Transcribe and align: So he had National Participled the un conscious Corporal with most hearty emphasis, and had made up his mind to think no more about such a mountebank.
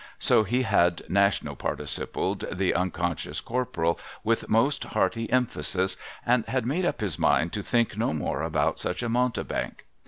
So 0.17 0.43
he 0.43 0.63
had 0.63 1.03
National 1.09 1.55
Participled 1.55 2.45
the 2.51 2.73
un 2.73 2.89
conscious 2.89 3.39
Corporal 3.39 3.99
with 4.23 4.49
most 4.49 4.83
hearty 4.83 5.31
emphasis, 5.31 5.95
and 6.25 6.43
had 6.47 6.65
made 6.65 6.85
up 6.85 7.01
his 7.01 7.19
mind 7.19 7.53
to 7.53 7.61
think 7.61 7.95
no 7.95 8.11
more 8.11 8.41
about 8.41 8.79
such 8.79 9.03
a 9.03 9.09
mountebank. 9.09 9.85